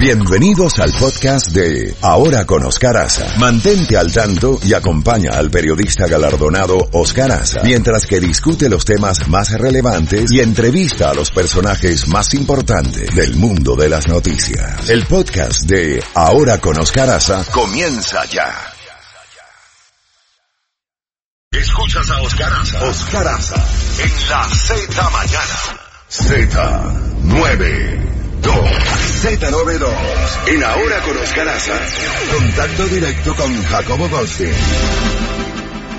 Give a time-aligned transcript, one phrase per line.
[0.00, 3.36] Bienvenidos al podcast de Ahora con Oscar Aza.
[3.36, 9.28] Mantente al tanto y acompaña al periodista galardonado Oscar Aza mientras que discute los temas
[9.28, 14.88] más relevantes y entrevista a los personajes más importantes del mundo de las noticias.
[14.88, 18.54] El podcast de Ahora con Oscar Aza comienza ya.
[21.52, 22.84] Escuchas a Oscar Aza.
[22.84, 23.62] Oscar Aza
[24.02, 25.60] en la Z mañana.
[26.08, 28.19] Z92.
[28.42, 29.86] Z92.
[30.48, 31.78] En Ahora con Oscar Aza.
[32.34, 34.54] Contacto directo con Jacobo Goldstein.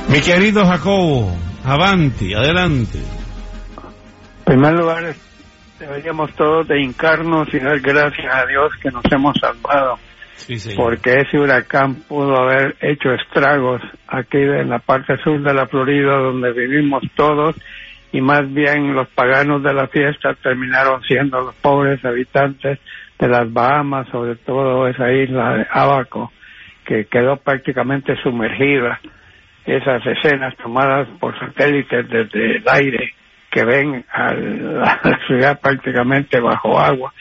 [0.10, 2.98] Mi querido Jacobo, avanti, adelante.
[2.98, 5.14] En primer lugar,
[5.80, 9.98] deberíamos todos de hincarnos y dar gracias a Dios que nos hemos salvado.
[10.36, 10.74] Sí.
[10.76, 16.18] Porque ese huracán pudo haber hecho estragos aquí en la parte sur de la Florida
[16.18, 17.56] donde vivimos todos
[18.12, 22.80] y más bien los paganos de la fiesta terminaron siendo los pobres habitantes
[23.18, 26.32] de las Bahamas, sobre todo esa isla de Abaco,
[26.86, 29.00] que quedó prácticamente sumergida.
[29.66, 33.14] Esas escenas tomadas por satélites desde el aire
[33.52, 37.14] que ven a la, ciudad prácticamente bajo agua.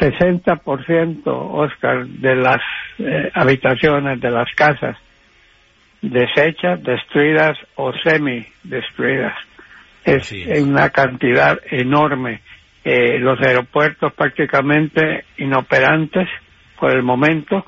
[0.00, 2.60] 60% Oscar de las
[2.98, 4.96] eh, habitaciones de las casas
[6.00, 9.34] deshechas, destruidas o semi destruidas
[10.04, 12.40] es una cantidad enorme.
[12.84, 16.28] Eh, los aeropuertos prácticamente inoperantes
[16.80, 17.64] por el momento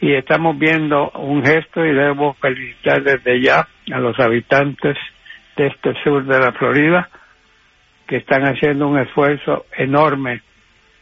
[0.00, 4.96] y estamos viendo un gesto y debo felicitar desde ya a los habitantes
[5.56, 7.08] de este sur de la Florida
[8.06, 10.42] que están haciendo un esfuerzo enorme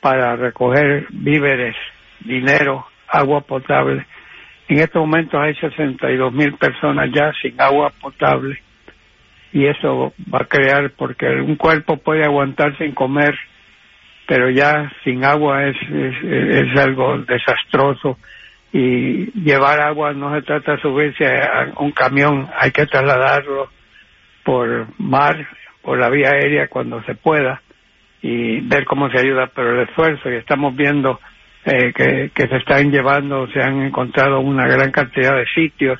[0.01, 1.77] para recoger víveres,
[2.21, 4.07] dinero, agua potable.
[4.69, 8.63] En estos momentos hay 62 mil personas ya sin agua potable
[9.53, 13.35] y eso va a crear porque un cuerpo puede aguantar sin comer
[14.29, 18.19] pero ya sin agua es, es, algo desastroso.
[18.71, 23.71] Y llevar agua no se trata de subirse a un camión hay que trasladarlo
[24.45, 25.49] por mar
[25.81, 27.63] por la vía aérea cuando se pueda
[28.21, 29.51] y ver cómo se ayuda.
[29.55, 31.19] Pero el esfuerzo y estamos viendo
[31.65, 35.99] eh, que, que se están llevando se han encontrado una gran cantidad de sitios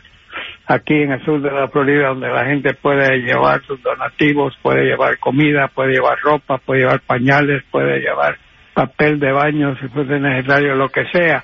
[0.69, 4.85] aquí en el sur de la Florida donde la gente puede llevar sus donativos, puede
[4.85, 8.37] llevar comida, puede llevar ropa, puede llevar pañales, puede llevar
[8.75, 11.43] papel de baño si fuese necesario, lo que sea,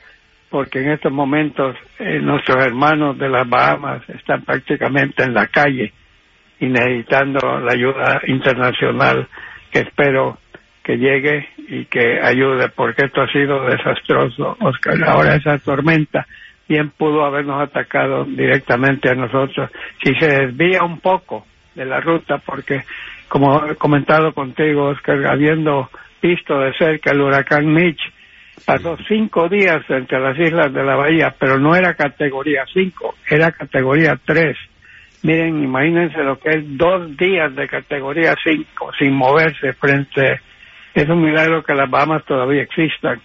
[0.51, 5.93] porque en estos momentos eh, nuestros hermanos de las Bahamas están prácticamente en la calle
[6.61, 9.27] y necesitando la ayuda internacional
[9.73, 10.39] que espero
[10.84, 15.03] que llegue y que ayude, porque esto ha sido desastroso, Oscar.
[15.05, 16.27] Ahora esa tormenta
[16.69, 19.71] bien pudo habernos atacado directamente a nosotros.
[20.03, 22.83] Si se desvía un poco de la ruta porque
[23.29, 25.91] como he comentado contigo Oscar habiendo
[26.23, 28.01] visto de cerca el huracán Mitch
[28.65, 33.51] pasó cinco días entre las islas de la bahía pero no era categoría cinco era
[33.53, 34.57] categoría tres.
[35.23, 40.41] Miren imagínense lo que es dos días de categoría cinco sin moverse frente.
[40.95, 43.21] Es un milagro que las Bahamas todavía existan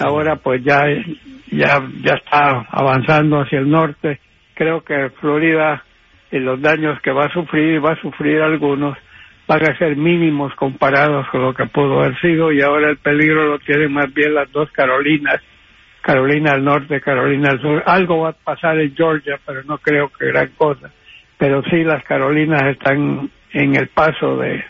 [0.00, 0.82] Ahora pues ya
[1.50, 4.20] ya ya está avanzando hacia el norte.
[4.54, 5.84] Creo que Florida
[6.30, 8.96] y los daños que va a sufrir va a sufrir algunos
[9.46, 13.46] van a ser mínimos comparados con lo que pudo haber sido y ahora el peligro
[13.46, 15.40] lo tienen más bien las dos Carolinas
[16.02, 17.82] Carolina del Norte Carolina del Sur.
[17.86, 20.90] Algo va a pasar en Georgia pero no creo que gran cosa.
[21.38, 24.64] Pero sí las Carolinas están en el paso de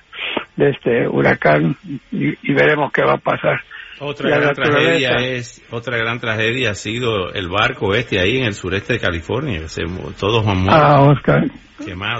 [0.58, 1.76] este huracán
[2.10, 3.60] y veremos qué va a pasar
[3.98, 8.54] Otra gran tragedia es, otra gran tragedia ha sido el barco este ahí en el
[8.54, 9.60] sureste de California.
[9.60, 11.44] que se mu- todos han muerto Ah, Oscar,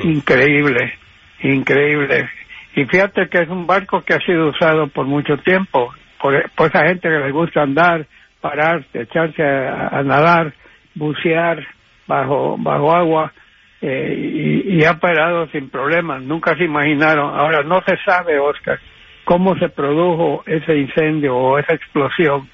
[0.05, 0.95] increíble,
[1.43, 2.29] increíble.
[2.75, 6.69] Y fíjate que es un barco que ha sido usado por mucho tiempo, por, por
[6.69, 8.07] esa gente que le gusta andar,
[8.41, 10.53] parar, echarse a, a nadar,
[10.95, 11.67] bucear
[12.07, 13.33] bajo, bajo agua,
[13.81, 14.15] eh,
[14.67, 16.23] y, y ha parado sin problemas.
[16.23, 17.39] Nunca se imaginaron.
[17.39, 18.79] Ahora, no se sabe, Oscar,
[19.27, 22.49] cómo se produjo ese incendio o esa explosión,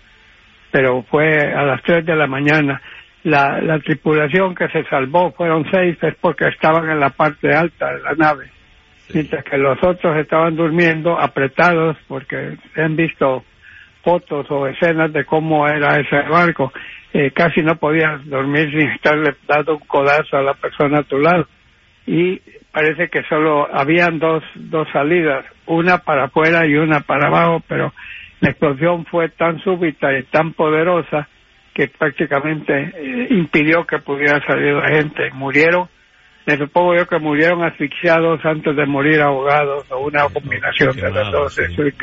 [0.70, 2.80] pero fue a las 3 de la mañana.
[3.24, 7.92] La, la tripulación que se salvó fueron seis, es porque estaban en la parte alta
[7.92, 8.50] de la nave,
[9.12, 13.44] mientras que los otros estaban durmiendo apretados porque han visto
[14.02, 16.72] fotos o escenas de cómo era ese barco.
[17.12, 21.18] Eh, casi no podías dormir sin estarle dando un codazo a la persona a tu
[21.18, 21.46] lado.
[22.06, 22.40] Y
[22.72, 27.92] parece que solo habían dos, dos salidas, una para afuera y una para abajo, pero
[28.40, 31.28] la explosión fue tan súbita y tan poderosa
[31.74, 35.30] que prácticamente eh, impidió que pudiera salir la gente.
[35.32, 35.88] Murieron,
[36.46, 41.30] me supongo yo que murieron asfixiados antes de morir ahogados o una combinación de las
[41.30, 41.54] dos.
[41.54, 41.62] sí.
[41.62, 41.94] Eso es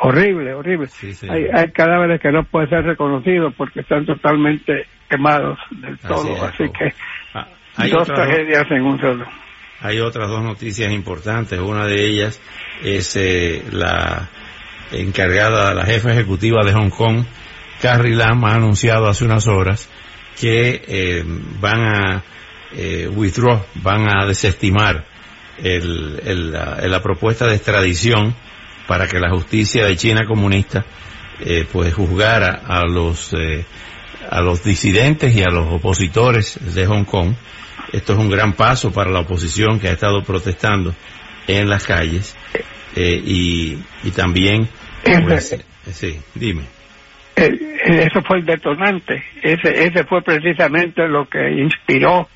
[0.00, 0.88] horrible, horrible.
[1.28, 6.64] hay, hay, cadáveres que no pueden ser reconocidos porque están totalmente quemados del todo, así,
[6.70, 6.92] que
[7.34, 9.26] ah, hay dos tragedias en un solo.
[9.80, 11.60] Hay otras dos noticias importantes.
[11.60, 12.40] Una de ellas
[12.82, 14.28] es eh, la
[14.90, 17.24] encargada, la jefa ejecutiva de Hong Kong,
[17.80, 19.88] Carrie Lam, ha anunciado hace unas horas
[20.40, 21.24] que eh,
[21.60, 22.24] van a
[22.72, 25.04] eh, withdraw, van a desestimar
[25.60, 28.34] la, propuesta de extradición
[28.86, 30.84] para que la justicia de China comunista
[31.72, 33.34] pues juzgara a los
[34.30, 37.34] a los disidentes y a los opositores de Hong Kong.
[37.92, 40.94] Esto es un gran paso para la oposición que ha estado protestando
[41.46, 42.36] en las calles
[42.94, 44.68] eh, y, y también
[45.02, 45.58] pues,
[45.92, 46.62] sí, dime.
[47.36, 49.22] Eso fue el detonante.
[49.42, 52.28] Ese, ese fue precisamente lo que inspiró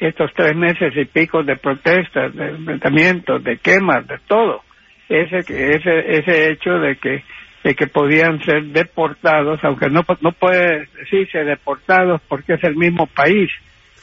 [0.00, 4.62] estos tres meses y pico de protestas, de enfrentamientos, de quemas, de todo.
[5.08, 7.22] Ese, ese, ese hecho de que,
[7.62, 13.06] de que podían ser deportados, aunque no, no puede decirse deportados porque es el mismo
[13.06, 13.50] país.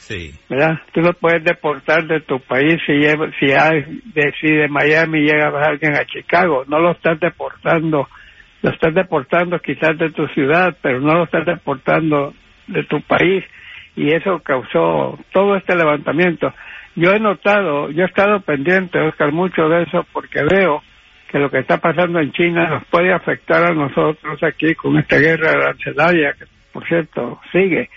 [0.00, 0.32] Sí.
[0.48, 0.80] ¿Verdad?
[0.92, 3.00] Tú no puedes deportar de tu país si,
[3.38, 6.64] si, hay, de, si de Miami llega alguien a Chicago.
[6.66, 8.08] No lo estás deportando,
[8.62, 12.34] lo estás deportando quizás de tu ciudad, pero no lo estás deportando
[12.66, 13.44] de tu país
[13.96, 16.52] y eso causó todo este levantamiento.
[16.96, 20.82] Yo he notado, yo he estado pendiente, Oscar, mucho de eso porque veo
[21.30, 25.18] que lo que está pasando en China nos puede afectar a nosotros aquí con esta
[25.18, 27.88] guerra arancelaria, que por cierto sigue.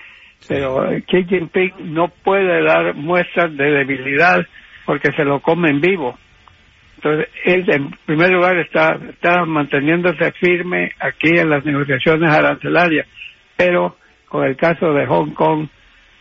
[0.47, 4.45] Pero Xi Jinping no puede dar muestras de debilidad
[4.85, 6.17] porque se lo comen vivo.
[6.97, 13.07] Entonces, él en primer lugar está, está manteniéndose firme aquí en las negociaciones arancelarias,
[13.57, 13.97] pero
[14.27, 15.67] con el caso de Hong Kong,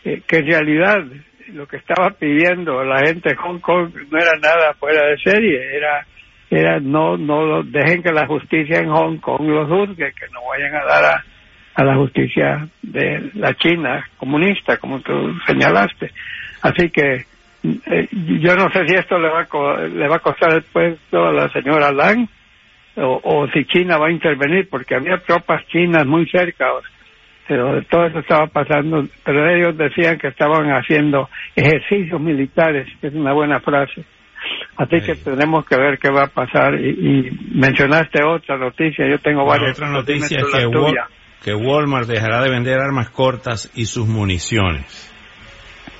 [0.03, 1.03] eh, que en realidad
[1.53, 5.75] lo que estaba pidiendo la gente de Hong Kong no era nada fuera de serie,
[5.75, 6.05] era
[6.49, 10.75] era no no dejen que la justicia en Hong Kong los juzgue, que no vayan
[10.75, 11.25] a dar a,
[11.75, 15.11] a la justicia de la China comunista, como tú
[15.47, 16.11] señalaste.
[16.61, 17.25] Así que
[17.63, 21.25] eh, yo no sé si esto le va a, le va a costar el puesto
[21.25, 22.27] a la señora Lang
[22.95, 26.67] o, o si China va a intervenir, porque había tropas chinas muy cerca
[27.47, 33.13] pero todo eso estaba pasando, pero ellos decían que estaban haciendo ejercicios militares, que es
[33.13, 34.05] una buena frase.
[34.77, 36.75] Así que tenemos que ver qué va a pasar.
[36.75, 39.77] Y, mencionaste otra noticia, yo tengo varias.
[39.77, 40.67] Otra noticia que,
[41.43, 45.11] que Walmart dejará de vender armas cortas y sus municiones.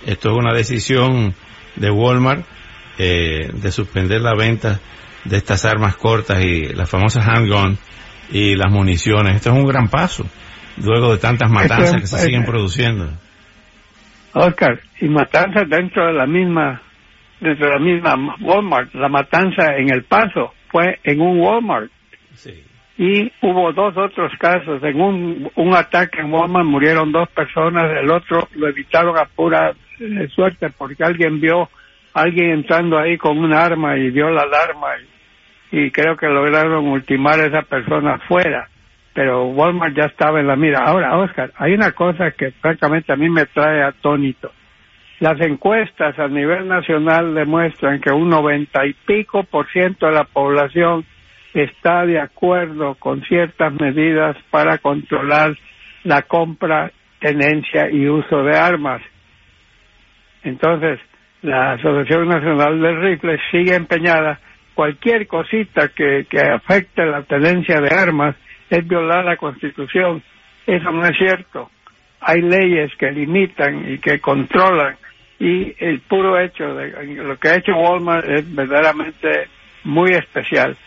[0.05, 1.33] Esto es una decisión
[1.75, 2.45] de Walmart
[2.97, 4.79] eh, de suspender la venta
[5.25, 7.77] de estas armas cortas y las famosas handgun
[8.31, 9.35] y las municiones.
[9.35, 10.25] Esto es un gran paso
[10.77, 13.09] luego de tantas matanzas que se siguen produciendo.
[14.33, 16.81] Oscar, y matanzas dentro de la misma,
[17.39, 21.91] dentro de la misma Walmart, la matanza en El Paso fue en un Walmart.
[22.33, 22.63] Sí.
[22.97, 24.83] Y hubo dos otros casos.
[24.83, 29.73] En un, un ataque en Walmart murieron dos personas, el otro lo evitaron a pura
[29.99, 31.69] eh, suerte porque alguien vio
[32.13, 34.87] a alguien entrando ahí con un arma y dio la alarma
[35.71, 38.69] y, creo que lograron ultimar a esa persona fuera
[39.15, 40.79] pero Walmart ya estaba en la mira.
[40.79, 44.51] Ahora, Oscar, hay una cosa que francamente a mí me trae atónito.
[45.19, 50.23] Las encuestas a nivel nacional demuestran que un noventa y pico por ciento de la
[50.23, 51.05] población
[51.53, 55.55] está de acuerdo con ciertas medidas para controlar
[56.03, 59.01] la compra, tenencia y uso de armas.
[60.43, 60.99] Entonces,
[61.41, 64.39] la Asociación Nacional del Rifle sigue empeñada.
[64.73, 68.35] Cualquier cosita que, que afecte la tenencia de armas
[68.69, 70.23] es violar la Constitución.
[70.65, 71.69] Eso no es cierto.
[72.19, 74.95] Hay leyes que limitan y que controlan
[75.39, 79.47] y el puro hecho de lo que ha hecho Walmart es verdaderamente
[79.83, 80.77] muy especial.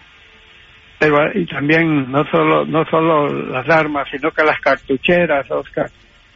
[0.99, 5.91] Pero y también no solo no solo las armas, sino que las cartucheras, Oscar,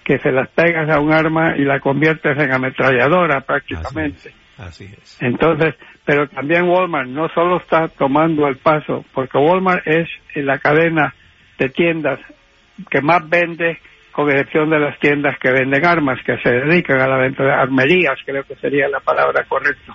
[0.05, 4.33] que se las pegas a un arma y la conviertes en ametralladora prácticamente.
[4.59, 5.23] Así es.
[5.23, 5.75] Entonces,
[6.05, 11.15] pero también Walmart no solo está tomando el paso, porque Walmart es la cadena
[11.59, 12.19] de tiendas
[12.91, 13.79] que más vende,
[14.13, 17.53] con excepción de las tiendas que venden armas, que se dedican a la venta de
[17.53, 19.95] armerías, creo que sería la palabra correcta.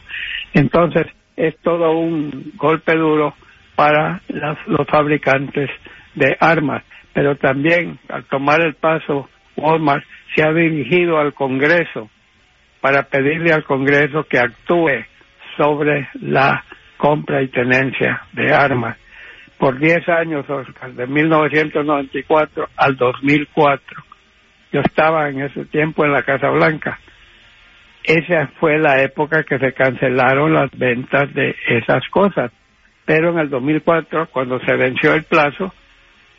[0.54, 3.36] Entonces, es todo un golpe duro
[3.76, 4.22] para
[4.68, 5.70] los fabricantes
[6.14, 10.04] de armas, pero también al tomar el paso, Walmart
[10.34, 12.10] se ha dirigido al Congreso
[12.82, 15.06] para pedirle al Congreso que actúe
[15.58, 16.64] sobre la
[16.98, 18.98] compra y tenencia de armas
[19.58, 24.04] por 10 años, Oscar, de 1994 al 2004.
[24.72, 27.00] Yo estaba en ese tiempo en la Casa Blanca.
[28.04, 32.52] Esa fue la época que se cancelaron las ventas de esas cosas.
[33.06, 35.74] Pero en el 2004, cuando se venció el plazo,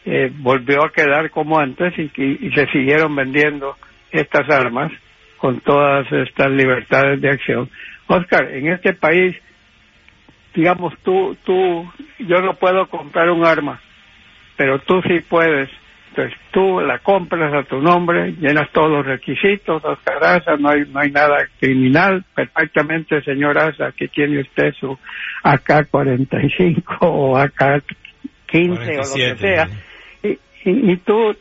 [0.05, 3.77] eh, volvió a quedar como antes y, y, se siguieron vendiendo
[4.11, 4.93] estas armas
[5.37, 7.71] con todas estas libertades de acción.
[8.07, 9.37] Oscar, en este país,
[10.55, 13.81] digamos, tú, tú, yo no puedo comprar un arma,
[14.57, 15.69] pero tú sí puedes
[16.17, 20.87] entonces tú la compras a tu nombre, llenas todos los requisitos, Oscar Asa, no hay,
[20.91, 24.99] no hay nada criminal, perfectamente señor Asa, aquí tiene usted su
[25.45, 27.83] AK-45 o AK-15
[28.49, 29.69] o lo que sea.
[30.23, 31.37] Y, y, tú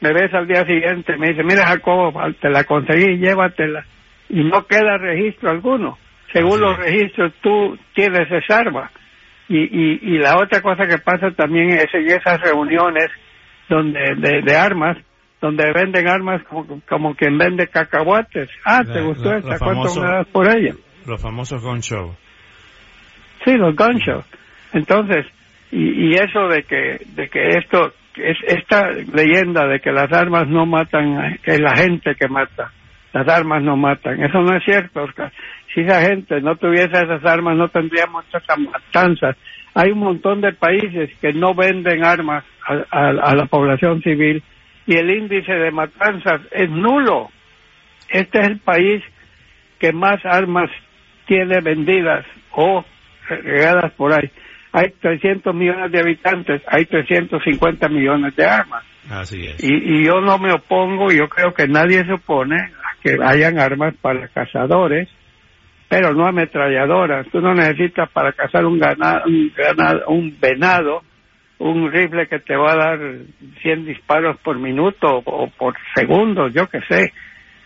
[0.00, 3.84] me ves al día siguiente, me dice, mira Jacobo, te la conseguí, llévatela.
[4.28, 5.96] Y no queda registro alguno.
[6.32, 8.90] Según los registros, tú tienes esa arma.
[9.48, 13.08] Y, y, y la otra cosa que pasa también es en esas reuniones
[13.68, 14.96] donde de, armas,
[15.40, 18.48] donde venden armas como, como quien vende cacahuates.
[18.64, 19.58] Ah, ¿te gustó esta?
[19.58, 20.74] ¿Cuánto me das por ella?
[21.06, 22.16] Los famosos gun shows.
[23.44, 24.24] Sí, los gun shows.
[24.72, 25.26] Entonces,
[25.70, 30.48] y, y eso de que, de que esto, es esta leyenda de que las armas
[30.48, 32.72] no matan, que es la gente que mata,
[33.12, 35.32] las armas no matan, eso no es cierto, Oscar.
[35.74, 39.36] Si esa gente no tuviese esas armas, no tendríamos estas matanzas.
[39.78, 44.42] Hay un montón de países que no venden armas a, la población civil
[44.88, 47.28] y el índice de matanzas es nulo.
[48.08, 49.04] Este es el país
[49.78, 50.68] que más armas
[51.28, 52.84] tiene vendidas o
[53.28, 54.28] regadas por ahí.
[54.72, 58.82] Hay 300 millones de habitantes, hay 350 millones de armas.
[59.08, 59.62] Así es.
[59.62, 63.60] Y, y yo no me opongo, yo creo que nadie se opone a que hayan
[63.60, 65.08] armas para cazadores,
[65.88, 67.26] pero no ametralladoras.
[67.28, 71.02] Tú no necesitas para cazar un, ganado, un, ganado, un venado
[71.58, 72.98] un rifle que te va a dar
[73.62, 77.12] 100 disparos por minuto o por segundo, yo que sé,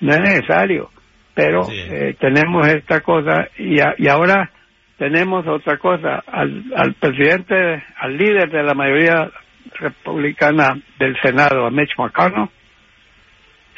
[0.00, 0.90] no es necesario.
[1.34, 4.50] Pero eh, tenemos esta cosa y, y ahora
[4.98, 6.22] tenemos otra cosa.
[6.26, 9.30] Al, al presidente, al líder de la mayoría
[9.78, 12.48] republicana del Senado, a Mitch McConnell,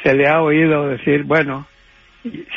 [0.03, 1.65] se le ha oído decir, bueno,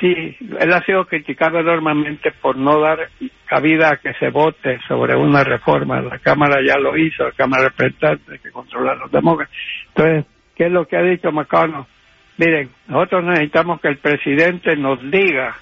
[0.00, 3.10] Sí, él ha sido criticado enormemente por no dar
[3.44, 6.00] cabida a que se vote sobre una reforma.
[6.00, 9.54] La Cámara ya lo hizo, la Cámara de Representantes que controla los demócratas.
[9.88, 10.24] Entonces,
[10.56, 11.84] ¿qué es lo que ha dicho McConnell?
[12.38, 15.56] Miren, nosotros necesitamos que el presidente nos diga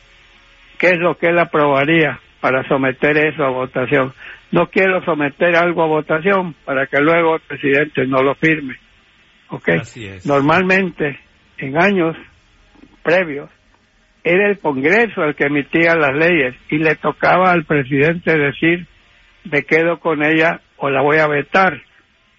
[0.78, 4.12] qué es lo que él aprobaría para someter eso a votación.
[4.52, 8.76] No quiero someter algo a votación para que luego el presidente no lo firme.
[9.48, 9.68] ¿Ok?
[10.25, 11.18] Normalmente,
[11.58, 12.16] en años
[13.02, 13.50] previos,
[14.26, 18.85] era el Congreso el que emitía las leyes y le tocaba al presidente decir
[19.45, 21.80] me quedo con ella o la voy a vetar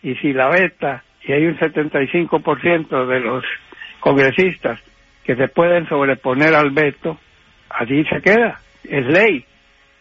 [0.04, 3.46] y si la veta y hay un 75% de los
[4.02, 4.82] congresistas
[5.24, 7.18] que se pueden sobreponer al veto,
[7.70, 9.46] allí se queda, es ley,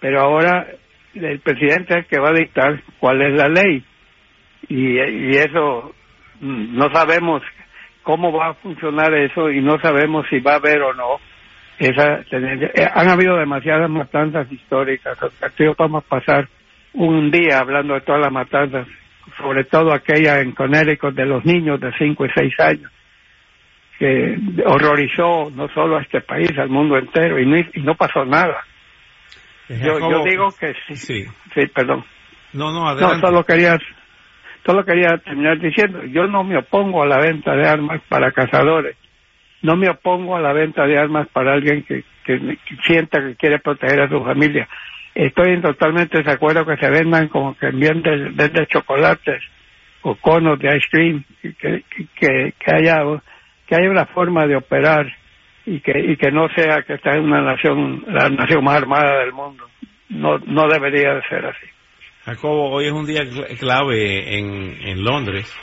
[0.00, 0.66] pero ahora
[1.14, 3.84] el presidente es el que va a dictar cuál es la ley.
[4.68, 5.94] Y, y eso
[6.40, 7.42] mm, no sabemos
[8.02, 11.18] cómo va a funcionar eso y no sabemos si va a haber o no
[11.78, 15.18] esa eh, han habido demasiadas matanzas históricas.
[15.42, 16.48] Aquí vamos a pasar
[16.94, 18.86] un día hablando de todas las matanzas,
[19.36, 22.92] sobre todo aquella en Connecticut de los niños de 5 y 6 años,
[23.98, 28.24] que horrorizó no solo a este país, al mundo entero, y no, y no pasó
[28.24, 28.64] nada.
[29.68, 31.24] Yo, yo digo que sí.
[31.54, 32.04] Sí, perdón.
[32.52, 33.16] No, no, adelante.
[33.16, 33.76] No, solo quería,
[34.64, 38.96] solo quería terminar diciendo, yo no me opongo a la venta de armas para cazadores
[39.62, 42.04] no me opongo a la venta de armas para alguien que,
[42.84, 44.68] sienta que quiere proteger a su familia.
[45.14, 49.42] Estoy totalmente de acuerdo que se vendan como que venden, venden chocolates
[50.02, 53.02] o conos de ice cream, que, que, que, haya
[53.66, 55.06] que haya una forma de operar
[55.64, 59.20] y que y que no sea que está en una nación la nación más armada
[59.20, 59.68] del mundo.
[60.10, 61.66] No no debería de ser así.
[62.24, 63.22] Jacobo, hoy es un día
[63.58, 65.56] clave en, en Londres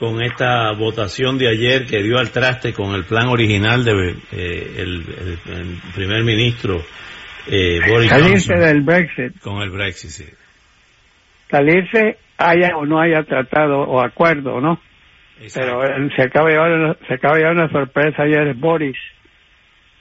[0.00, 4.76] con esta votación de ayer que dio al traste con el plan original de eh,
[4.78, 5.04] el,
[5.94, 6.80] primer ministro
[7.46, 9.38] eh, Boris Salirse del Brexit.
[9.40, 10.24] Con el Brexit, sí.
[11.50, 14.80] Salirse haya o no haya tratado o acuerdo, ¿no?
[15.54, 15.82] Pero
[16.16, 18.96] se acaba, de llevar, se acaba de llevar una sorpresa ayer Boris,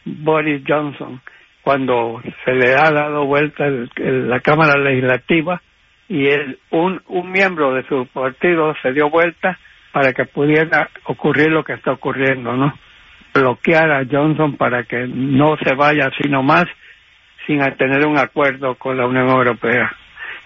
[0.05, 1.21] Boris Johnson,
[1.61, 3.65] cuando se le ha dado vuelta
[3.97, 5.61] la Cámara Legislativa
[6.07, 9.57] y el, un, un miembro de su partido se dio vuelta
[9.91, 12.73] para que pudiera ocurrir lo que está ocurriendo, ¿no?
[13.33, 16.65] Bloquear a Johnson para que no se vaya así nomás
[17.45, 19.91] sin tener un acuerdo con la Unión Europea.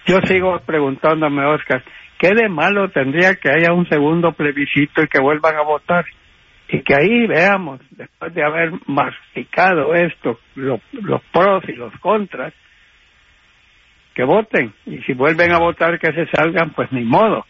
[0.06, 1.82] Yo sigo preguntándome, Oscar,
[2.18, 6.04] ¿qué de malo tendría que haya un segundo plebiscito y que vuelvan a votar?
[6.68, 10.80] Y que ahí veamos, después de haber masticado esto, los
[11.32, 12.54] pros y los contras,
[14.14, 14.72] que voten.
[14.86, 17.44] Y si vuelven a votar, que se salgan, pues ni modo.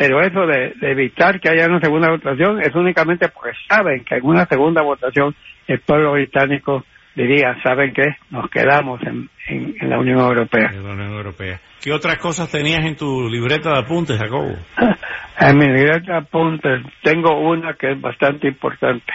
[0.00, 4.24] Pero eso de, evitar que haya una segunda votación es únicamente porque saben que en
[4.24, 5.34] una segunda votación
[5.66, 8.06] el pueblo británico diría, ¿saben qué?
[8.30, 10.70] Nos quedamos en, en, la Unión Europea.
[10.72, 11.60] En la Unión Europea.
[11.82, 14.54] ¿Qué otras cosas tenías en tu libreta de apuntes, Jacobo?
[15.38, 19.12] en mi libreta de apuntes tengo una que es bastante importante.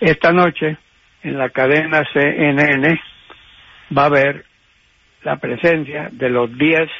[0.00, 0.78] Esta noche,
[1.22, 3.00] en la cadena CNN,
[3.96, 4.46] va a haber
[5.22, 6.90] la presencia de los 10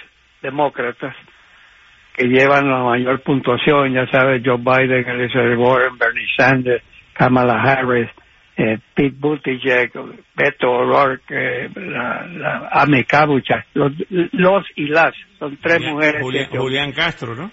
[0.41, 1.17] demócratas
[2.19, 6.83] que llevan la mayor puntuación, ya sabes, Joe Biden, Elizabeth Warren, Bernie Sanders,
[7.13, 8.11] Kamala Harris,
[8.57, 9.93] eh, Pete Buttigieg,
[10.35, 13.07] Beto O'Rourke, eh, la, la Ame
[13.75, 13.93] los,
[14.33, 16.21] los, y las, son tres mujeres.
[16.51, 17.53] Julián, Castro, ¿no?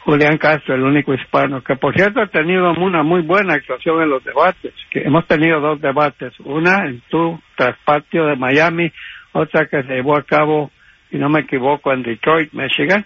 [0.00, 4.08] Julián Castro, el único hispano, que por cierto ha tenido una muy buena actuación en
[4.08, 8.90] los debates, que hemos tenido dos debates, una en tu traspatio de Miami,
[9.32, 10.70] otra que se llevó a cabo,
[11.10, 13.04] si no me equivoco, en Detroit, Michigan,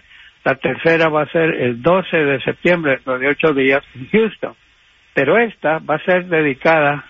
[0.49, 4.55] la tercera va a ser el 12 de septiembre, de ocho días, en Houston.
[5.13, 7.05] Pero esta va a ser dedicada,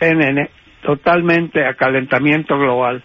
[0.00, 0.48] CNN,
[0.80, 3.02] totalmente a calentamiento global,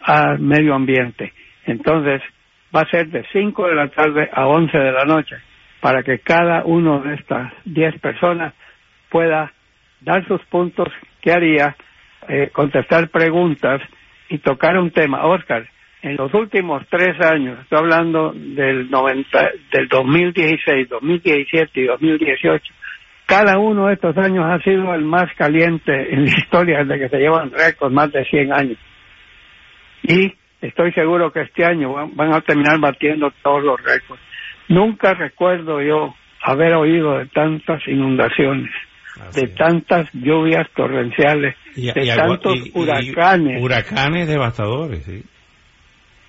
[0.00, 1.32] al medio ambiente.
[1.64, 2.22] Entonces,
[2.74, 5.36] va a ser de 5 de la tarde a 11 de la noche,
[5.80, 8.52] para que cada uno de estas 10 personas
[9.10, 9.52] pueda
[10.00, 10.88] dar sus puntos,
[11.22, 11.76] qué haría,
[12.28, 13.80] eh, contestar preguntas
[14.28, 15.24] y tocar un tema.
[15.24, 15.68] Oscar,
[16.06, 22.64] en los últimos tres años, estoy hablando del, 90, del 2016, 2017 y 2018,
[23.26, 27.08] cada uno de estos años ha sido el más caliente en la historia desde que
[27.08, 28.78] se llevan récords, más de 100 años.
[30.04, 34.22] Y estoy seguro que este año van, a terminar batiendo todos los récords.
[34.68, 38.70] Nunca recuerdo yo haber oído de tantas inundaciones,
[39.34, 43.60] de tantas lluvias torrenciales, de tantos huracanes.
[43.60, 45.24] huracanes devastadores, sí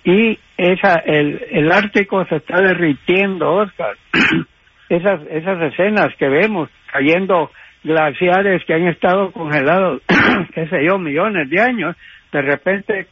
[0.08, 3.94] y esa el, el Ártico se está derritiendo, Oscar.
[4.88, 7.50] esas esas escenas que vemos cayendo
[7.84, 10.00] glaciares que han estado congelados,
[10.54, 11.94] qué sé yo, millones de años,
[12.32, 13.06] de repente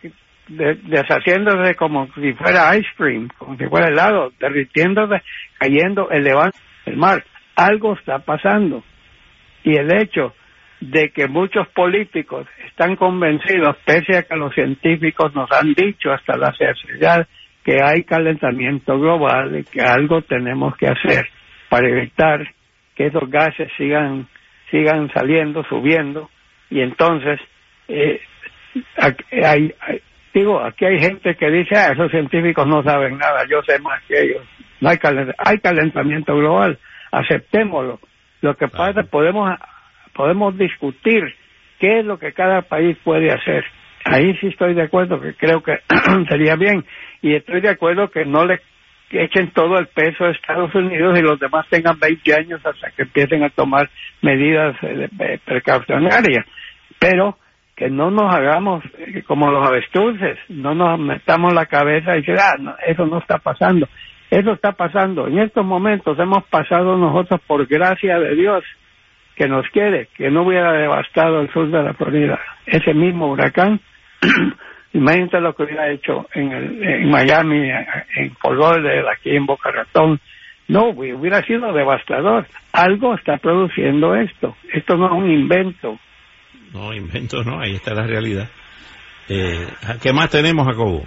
[0.49, 5.23] deshaciéndose como si fuera ice cream, como si fuera helado, derritiéndose,
[5.59, 6.57] cayendo, elevando
[6.87, 7.25] el mar.
[7.57, 8.83] Algo está pasando.
[9.65, 10.35] Y el hecho
[10.81, 16.37] de que muchos políticos están convencidos, pese a que los científicos nos han dicho hasta
[16.37, 17.27] la saciedad
[17.65, 21.29] que hay calentamiento global y que algo tenemos que hacer
[21.69, 22.47] para evitar
[22.95, 24.29] que esos gases sigan
[24.71, 26.31] sigan saliendo, subiendo
[26.71, 27.41] y entonces
[27.89, 28.21] eh,
[29.43, 29.75] hay,
[30.35, 34.03] digo aquí hay gente que dice ah, esos científicos no saben nada, yo sé más
[34.05, 34.47] que ellos.
[34.81, 34.99] No hay,
[35.39, 36.79] hay calentamiento global,
[37.11, 37.99] aceptémoslo.
[38.43, 39.51] Lo que pasa podemos
[40.17, 41.23] podemos discutir
[41.79, 43.65] qué es lo que cada país puede hacer.
[44.05, 45.79] Ahí sí estoy de acuerdo, que creo que
[46.29, 46.85] sería bien.
[47.23, 48.61] Y estoy de acuerdo que no le
[49.11, 53.03] echen todo el peso a Estados Unidos y los demás tengan 20 años hasta que
[53.03, 53.91] empiecen a tomar
[54.23, 56.47] medidas eh, precaucionarias.
[56.99, 57.37] Pero
[57.77, 62.37] que no nos hagamos eh, como los avestruces, no nos metamos la cabeza y decir,
[62.41, 63.87] ah, eso no está pasando.
[64.31, 65.29] Eso está pasando.
[65.29, 68.65] En estos momentos hemos pasado nosotros por gracia de Dios
[69.37, 72.40] que nos quiere, que no hubiera devastado el sur de la Florida.
[72.64, 73.81] Ese mismo huracán,
[74.94, 77.70] imagínate lo que hubiera hecho en, el, en Miami,
[78.16, 78.59] en Fort
[79.12, 80.18] aquí en Boca Ratón.
[80.68, 82.46] No, hubiera sido devastador.
[82.72, 84.57] Algo está produciendo esto.
[84.72, 85.99] Esto no es un invento.
[86.72, 88.49] No, invento no, ahí está la realidad.
[89.29, 89.66] Eh,
[90.03, 91.05] ¿Qué más tenemos, Jacobo?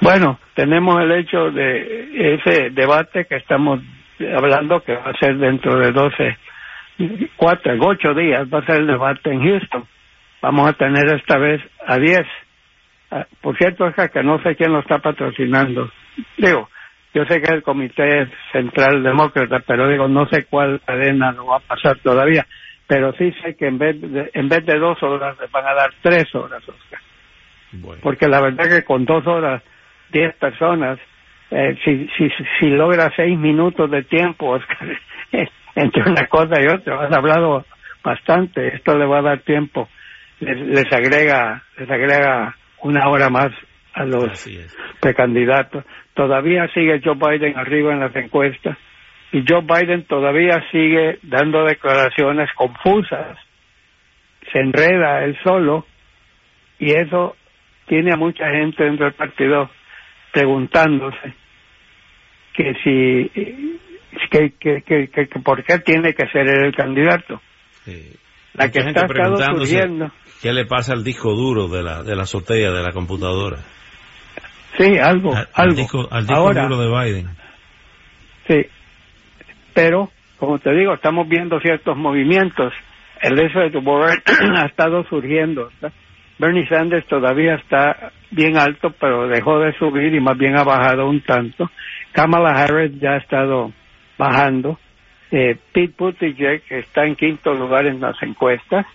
[0.00, 3.80] Bueno, tenemos el hecho de ese debate que estamos
[4.36, 6.36] hablando que va a ser dentro de 12
[7.36, 9.84] cuatro, ocho días va a ser el debate en Houston.
[10.42, 12.26] Vamos a tener esta vez a diez.
[13.10, 15.90] Ah, por cierto, es que no sé quién lo está patrocinando.
[16.36, 16.68] Digo,
[17.14, 21.46] yo sé que es el Comité Central Demócrata, pero digo, no sé cuál cadena lo
[21.46, 22.46] va a pasar todavía.
[22.86, 25.74] Pero sí sé que en vez de, en vez de dos horas le van a
[25.74, 27.00] dar tres horas, Oscar.
[28.02, 29.62] Porque la verdad que con dos horas,
[30.12, 30.98] diez personas,
[31.50, 32.30] eh, si, si,
[32.60, 34.88] si logra seis minutos de tiempo, Oscar,
[35.76, 37.04] entre una cosa y otra.
[37.04, 37.64] Has hablado
[38.02, 38.74] bastante.
[38.74, 39.88] Esto le va a dar tiempo.
[40.40, 43.50] Les, agrega, les agrega una hora más
[43.94, 44.48] a los
[45.00, 45.84] precandidatos.
[46.14, 48.76] Todavía sigue Joe Biden arriba en las encuestas
[49.32, 53.38] y Joe Biden todavía sigue dando declaraciones confusas.
[54.52, 55.86] Se enreda él solo
[56.78, 57.36] y eso
[57.86, 59.70] tiene a mucha gente dentro del partido
[60.32, 61.34] preguntándose
[62.54, 63.78] que si
[64.30, 67.40] que, que, que, que, por qué tiene que ser el candidato.
[68.54, 69.06] La que está
[69.52, 70.10] surgiendo.
[70.42, 73.58] ¿Qué le pasa al disco duro de la, de la azotea de la computadora?
[74.78, 75.74] Sí, algo, al, algo.
[75.74, 77.28] disco, al disco Ahora, duro de Biden.
[78.46, 78.66] Sí,
[79.74, 82.72] pero como te digo, estamos viendo ciertos movimientos.
[83.22, 84.22] El Elizabeth Warren
[84.56, 85.70] ha estado surgiendo.
[86.38, 91.08] Bernie Sanders todavía está bien alto, pero dejó de subir y más bien ha bajado
[91.08, 91.70] un tanto.
[92.12, 93.72] Kamala Harris ya ha estado
[94.18, 94.78] bajando.
[95.30, 98.86] Eh, Pete Buttigieg está en quinto lugar en las encuestas.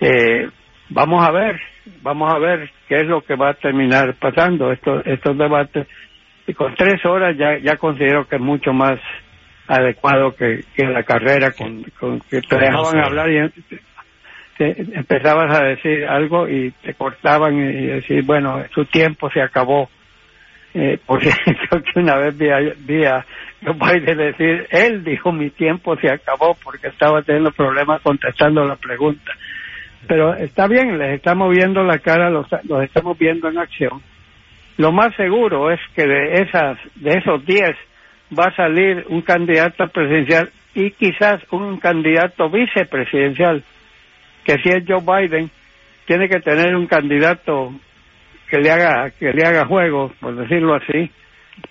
[0.00, 0.48] Eh,
[0.90, 1.60] vamos a ver,
[2.02, 4.70] vamos a ver qué es lo que va a terminar pasando.
[4.72, 5.86] Estos, estos debates
[6.46, 8.98] y con tres horas ya, ya considero que es mucho más
[9.68, 13.48] adecuado que, que la carrera con, con que te dejaban hablar y
[14.58, 19.88] te- empezabas a decir algo y te cortaban y decir bueno su tiempo se acabó
[20.74, 23.24] eh, por cierto que una vez vi a, vi a
[23.62, 28.76] Joe Biden decir él dijo mi tiempo se acabó porque estaba teniendo problemas contestando la
[28.76, 29.32] pregunta
[30.06, 34.02] pero está bien les estamos viendo la cara los, los estamos viendo en acción.
[34.78, 37.62] Lo más seguro es que de esas de esos 10
[38.38, 43.62] va a salir un candidato presidencial y quizás un candidato vicepresidencial
[44.44, 45.50] que si es Joe Biden
[46.06, 47.72] tiene que tener un candidato
[48.52, 51.10] que le haga que le haga juego por decirlo así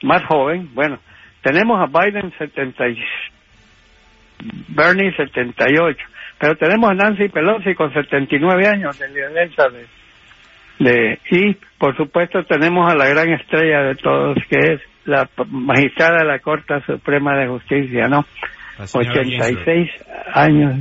[0.02, 0.98] más joven bueno
[1.44, 2.98] tenemos a Biden 70 y-
[4.70, 6.04] Bernie 78
[6.40, 9.86] pero tenemos a Nancy Pelosi con 79 años de lideranza de
[10.80, 16.18] de y por supuesto tenemos a la gran estrella de todos que es la magistrada
[16.24, 18.26] de la Corte Suprema de Justicia, ¿no?
[18.78, 19.60] La señora Ginsburg.
[19.64, 19.90] 86
[20.34, 20.76] años,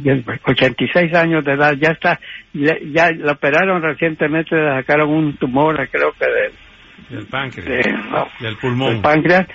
[0.44, 2.18] 86 años de edad, ya está,
[2.54, 6.52] ya, la operaron recientemente, le sacaron un tumor, creo que del,
[7.18, 7.66] Del páncreas.
[7.68, 9.02] de- no, del del pulmón.
[9.02, 9.46] páncreas,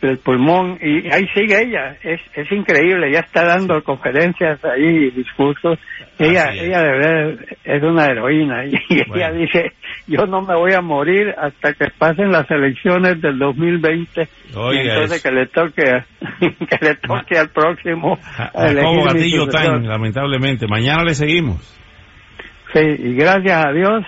[0.00, 5.78] del pulmón, y ahí sigue ella, es, es increíble, ya está dando conferencias ahí, discursos,
[6.18, 8.72] ella, ella de verdad es una heroína, y
[9.06, 9.14] Bueno.
[9.16, 9.72] ella dice,
[10.06, 15.12] yo no me voy a morir hasta que pasen las elecciones del 2020, y entonces
[15.24, 15.28] eso.
[15.28, 16.04] que le toque,
[16.68, 19.46] que le toque al próximo Ja- a elegir Jacobo mi Gatillo.
[19.48, 20.66] Tan, lamentablemente.
[20.66, 21.78] Mañana le seguimos.
[22.72, 24.04] Sí, y gracias a Dios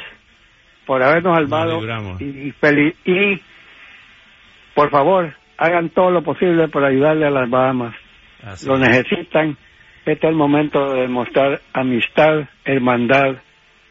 [0.87, 1.81] por habernos salvado
[2.21, 3.41] y, y, feliz, y
[4.75, 7.95] por favor hagan todo lo posible por ayudarle a las Bahamas.
[8.43, 8.81] Así Lo es.
[8.81, 9.57] necesitan.
[10.05, 13.37] Este es el momento de demostrar amistad, hermandad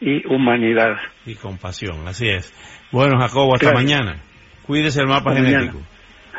[0.04, 0.96] y humanidad.
[1.24, 2.52] Y compasión, así es.
[2.92, 3.82] Bueno, Jacobo, hasta Gracias.
[3.84, 4.22] mañana.
[4.66, 5.72] Cuídese el mapa Hasta mañana.
[5.72, 5.86] genético.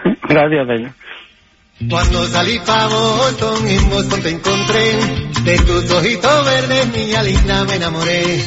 [0.30, 0.92] Gracias, señor.
[1.90, 4.96] Cuando salí pa' Boston, en Boston te encontré,
[5.44, 8.38] de tus ojitos verdes, niña linda, me enamoré.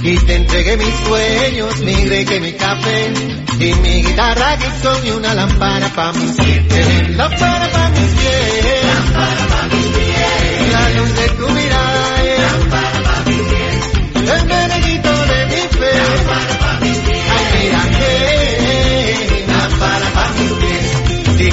[0.00, 3.12] Y te entregué mis sueños, mi reggae, mi café,
[3.58, 7.16] y mi guitarra Gibson y una lámpara pa' mis pies.
[7.16, 8.84] Lámpara pa' mis pies.
[8.84, 10.72] Lámpara pa' mis pies.
[10.72, 12.22] La luz de tu mirada.
[12.38, 13.92] Lámpara pa' mis pies.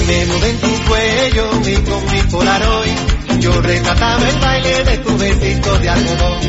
[0.05, 5.17] Me mudé en tu cuello y con mi polaroid Yo retrataba el baile de tu
[5.17, 6.39] besito de algodón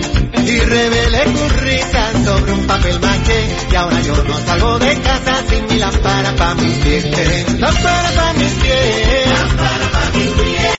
[0.47, 3.47] Y revelé tu risa sobre un papel maché.
[3.73, 7.59] Y ahora yo no salgo de casa sin mi lámpara pa' mis pies.
[7.59, 9.37] Lámpara pa' mis pies